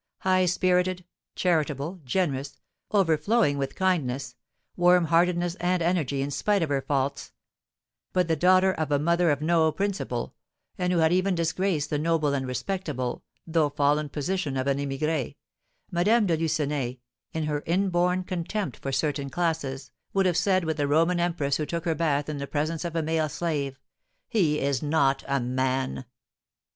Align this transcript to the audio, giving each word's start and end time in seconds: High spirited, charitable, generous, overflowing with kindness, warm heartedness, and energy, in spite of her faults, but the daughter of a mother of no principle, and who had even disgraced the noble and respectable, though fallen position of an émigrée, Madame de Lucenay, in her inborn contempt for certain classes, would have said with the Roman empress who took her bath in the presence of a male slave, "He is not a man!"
High 0.21 0.47
spirited, 0.47 1.05
charitable, 1.35 2.01
generous, 2.03 2.59
overflowing 2.89 3.59
with 3.59 3.75
kindness, 3.75 4.33
warm 4.75 5.05
heartedness, 5.05 5.53
and 5.59 5.79
energy, 5.83 6.23
in 6.23 6.31
spite 6.31 6.63
of 6.63 6.69
her 6.69 6.81
faults, 6.81 7.33
but 8.11 8.27
the 8.27 8.35
daughter 8.35 8.71
of 8.73 8.91
a 8.91 8.97
mother 8.97 9.29
of 9.29 9.43
no 9.43 9.71
principle, 9.71 10.33
and 10.75 10.91
who 10.91 10.97
had 10.97 11.13
even 11.13 11.35
disgraced 11.35 11.91
the 11.91 11.99
noble 11.99 12.33
and 12.33 12.47
respectable, 12.47 13.23
though 13.45 13.69
fallen 13.69 14.09
position 14.09 14.57
of 14.57 14.65
an 14.65 14.79
émigrée, 14.79 15.35
Madame 15.91 16.25
de 16.25 16.35
Lucenay, 16.35 16.97
in 17.33 17.43
her 17.43 17.61
inborn 17.67 18.23
contempt 18.23 18.77
for 18.77 18.91
certain 18.91 19.29
classes, 19.29 19.91
would 20.13 20.25
have 20.25 20.35
said 20.35 20.63
with 20.63 20.77
the 20.77 20.87
Roman 20.87 21.19
empress 21.19 21.57
who 21.57 21.65
took 21.67 21.85
her 21.85 21.93
bath 21.93 22.27
in 22.27 22.39
the 22.39 22.47
presence 22.47 22.83
of 22.83 22.95
a 22.95 23.03
male 23.03 23.29
slave, 23.29 23.79
"He 24.27 24.59
is 24.59 24.81
not 24.81 25.23
a 25.27 25.39
man!" 25.39 26.05